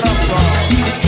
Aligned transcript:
tropa. 0.00 1.07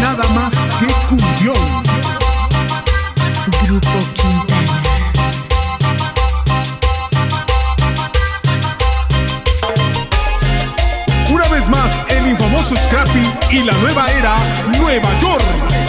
nada 0.00 0.26
más 0.34 0.54
que 0.78 0.86
Cumbión. 1.08 1.82
Grupo 3.62 3.98
Quintana. 4.14 4.48
Una 11.30 11.48
vez 11.48 11.68
más, 11.68 11.90
el 12.10 12.28
infamoso 12.28 12.74
Scrappy 12.76 13.30
y 13.50 13.62
la 13.64 13.72
nueva 13.74 14.06
era, 14.12 14.36
Nueva 14.78 15.08
York. 15.20 15.87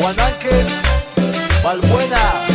Juan 0.00 0.18
Ángel 0.18 2.49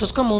juntos 0.00 0.14
como 0.14 0.34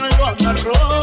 me 0.00 0.08
lo 0.18 0.26
agarró. 0.26 0.99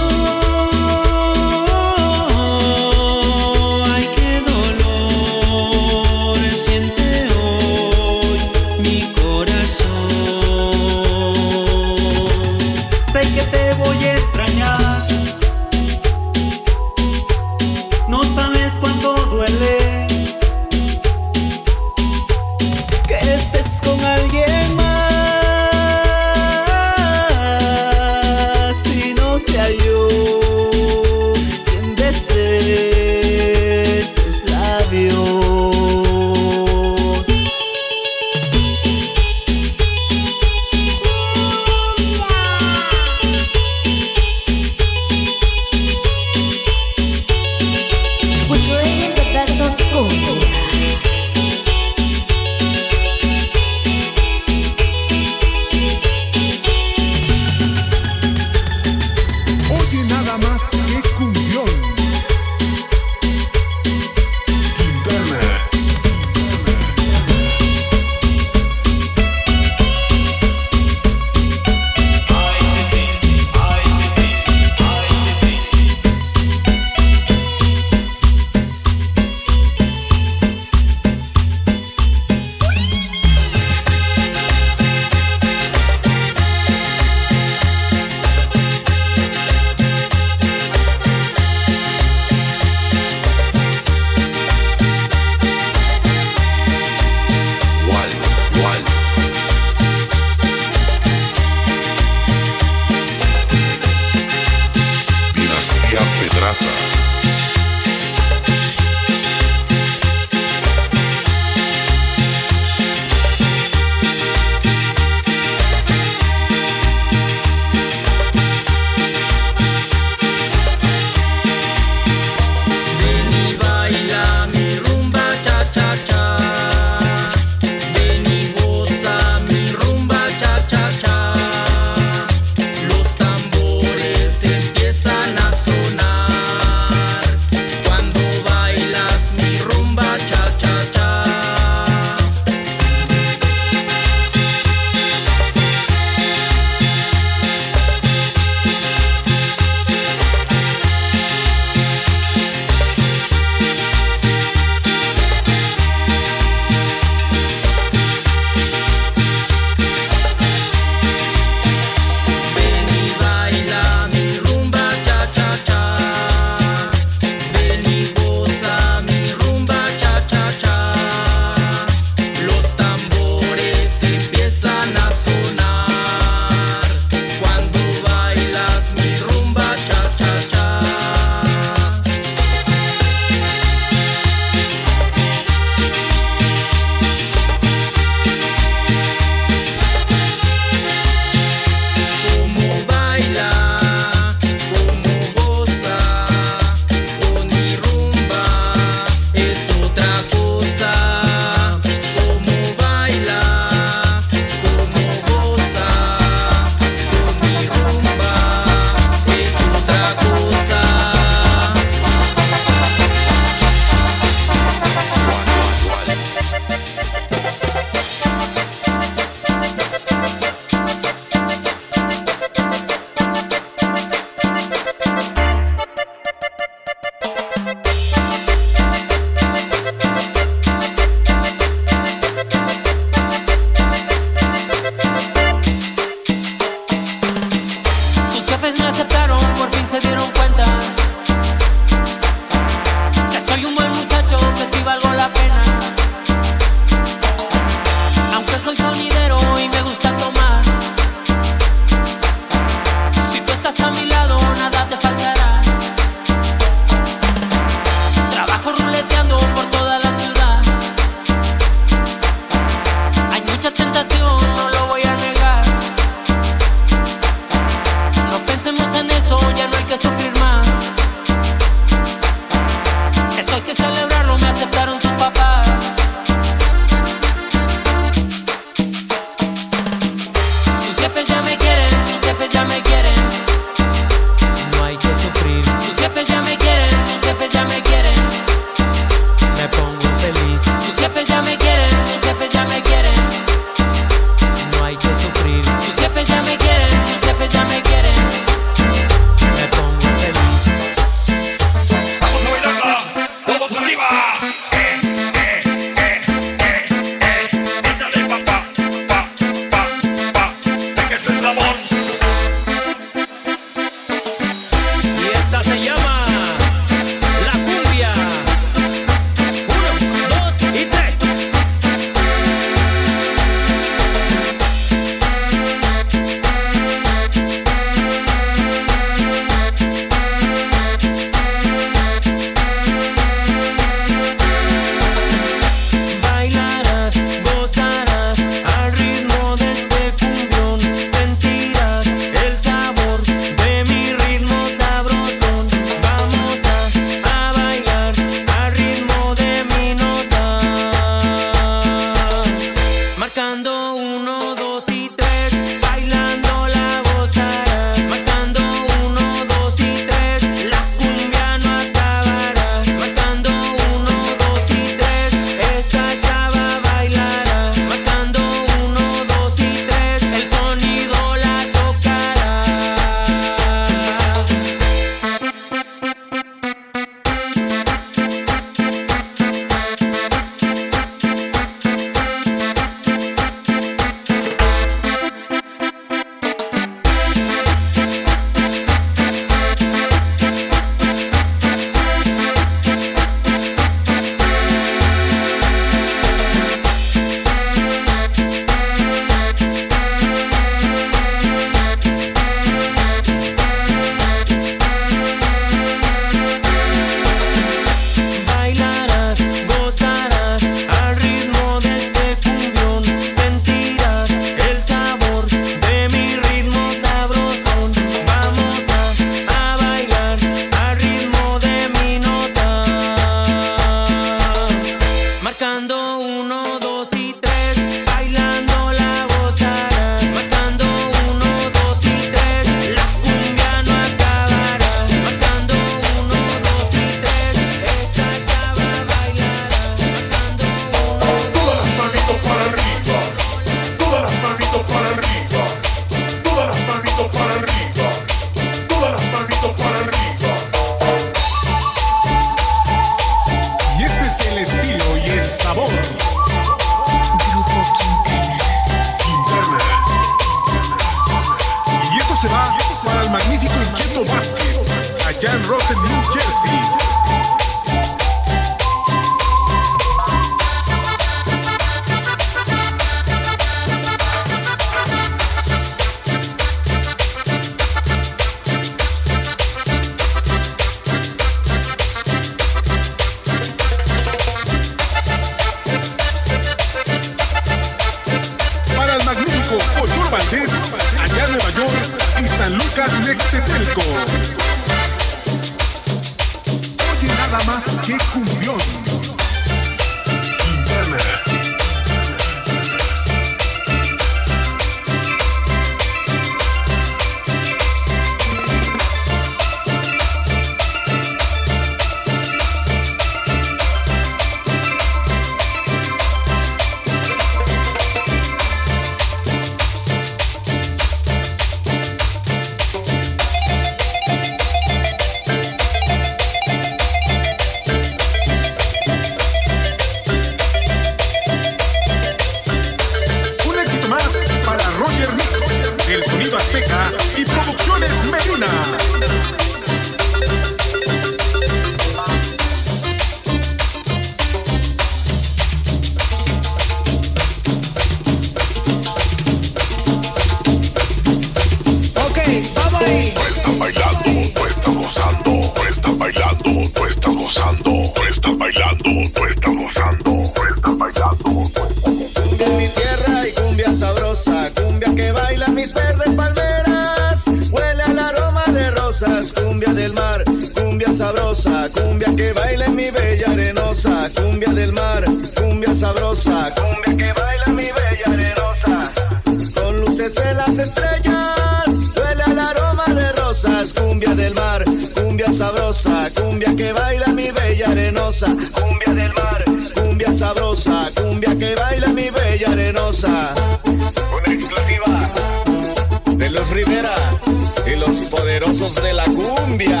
De 599.00 599.12
la 599.14 599.24
cumbia. 599.24 600.00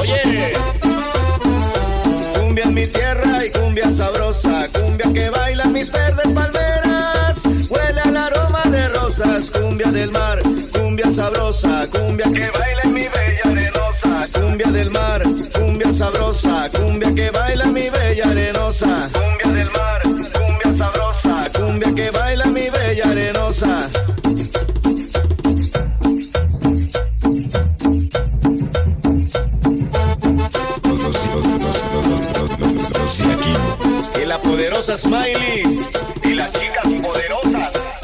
Oye, 0.00 0.22
cumbia 2.38 2.64
en 2.64 2.74
mi 2.74 2.86
tierra 2.86 3.44
y 3.44 3.50
cumbia 3.50 3.90
sabrosa, 3.90 4.68
cumbia 4.72 5.12
que 5.12 5.30
baila 5.30 5.64
mis 5.66 5.92
verdes 5.92 6.32
palmeras. 6.32 7.44
Huele 7.68 8.00
al 8.00 8.16
aroma 8.16 8.62
de 8.66 8.88
rosas, 8.88 9.50
cumbia 9.50 9.92
del 9.92 10.10
mar, 10.10 10.40
cumbia 10.72 11.12
sabrosa, 11.12 11.88
cumbia 11.90 12.26
que 12.26 12.50
baila 12.50 12.59
poderosa 34.90 34.96
Smiley. 34.96 35.62
Y 36.24 36.34
las 36.34 36.52
chicas 36.52 36.86
poderosas. 37.02 38.00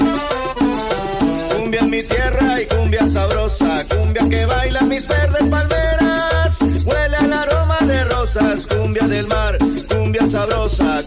Cumbia 1.57 1.81
en 1.81 1.91
mi 1.91 2.03
tierra 2.03 2.61
y 2.61 2.67
cumbia 2.67 3.07
sabrosa. 3.09 3.85
Cumbia 3.89 4.23
que 4.29 4.47
baila 4.47 4.81
mis 4.83 5.07
verdes 5.07 5.49
palmeras. 5.51 6.61
Huele 6.85 7.17
al 7.17 7.33
aroma 7.33 7.79
de 7.83 8.05
rosas. 8.05 8.67
Cumbia 8.67 9.07
del 9.09 9.27
mar. 9.27 9.59
Cumbia 9.89 10.27
sabrosa. 10.29 11.03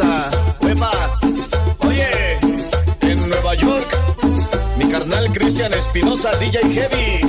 Epa. 0.00 1.18
Oye, 1.80 2.38
en 3.00 3.28
Nueva 3.28 3.54
York, 3.56 3.88
mi 4.76 4.88
carnal 4.88 5.32
Cristian 5.32 5.72
Espinosa, 5.74 6.30
DJ 6.38 6.60
Heavy. 6.72 7.20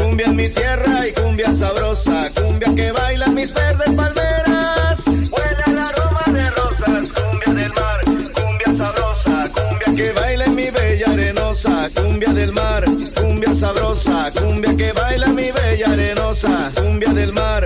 Cumbia 0.00 0.26
en 0.26 0.34
mi 0.34 0.48
tierra 0.48 1.06
y 1.06 1.12
cumbia 1.12 1.54
sabrosa, 1.54 2.28
cumbia 2.34 2.74
que 2.74 2.90
baila 2.90 3.28
mis 3.28 3.54
verdes 3.54 3.94
palmeras. 3.94 5.06
Huele 5.06 5.62
al 5.66 5.78
aroma 5.78 6.24
de 6.26 6.50
rosas, 6.50 7.12
cumbia 7.12 7.54
del 7.54 7.72
mar, 7.72 8.00
cumbia 8.34 8.74
sabrosa, 8.76 9.52
cumbia 9.52 9.94
que 9.96 10.12
baila 10.12 10.44
en 10.46 10.54
mi 10.56 10.70
bella 10.70 11.12
arenosa, 11.12 11.88
cumbia 11.94 12.32
del 12.32 12.52
mar, 12.52 12.84
cumbia 13.20 13.54
sabrosa, 13.54 14.32
cumbia 14.32 14.76
que 14.76 14.92
baila 14.92 15.28
mi 15.28 15.52
bella 15.52 15.92
arenosa, 15.92 16.72
cumbia 16.74 17.12
del 17.12 17.32
mar, 17.32 17.64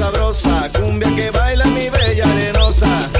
sabrosa, 0.00 0.70
cumbia 0.78 1.14
que 1.14 1.30
baila 1.30 1.64
mi 1.66 1.90
bella 1.90 2.24
arenosa. 2.24 3.19